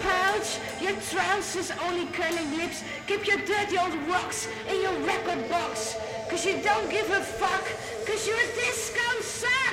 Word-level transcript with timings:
pouch, 0.00 0.58
your 0.80 0.92
trousers 1.10 1.70
only 1.86 2.06
curling 2.12 2.56
lips. 2.56 2.84
Keep 3.06 3.26
your 3.26 3.38
dirty 3.38 3.78
old 3.78 3.94
rocks 4.08 4.48
in 4.68 4.80
your 4.82 4.96
record 5.00 5.48
box. 5.48 5.96
Cause 6.30 6.46
you 6.46 6.60
don't 6.62 6.88
give 6.90 7.10
a 7.10 7.20
fuck. 7.20 7.64
Cause 8.06 8.26
your 8.26 8.38
disco 8.54 9.20
sucks. 9.20 9.52
Disco 9.52 9.71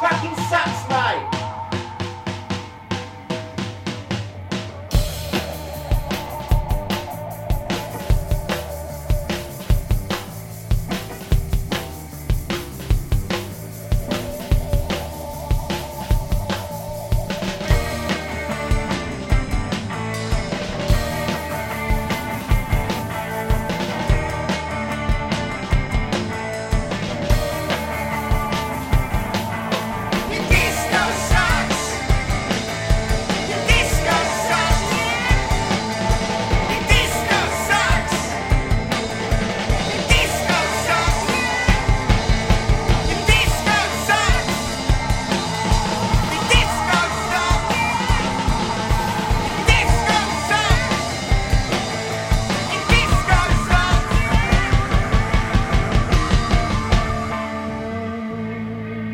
fucking 0.00 0.36
suck. 0.48 0.65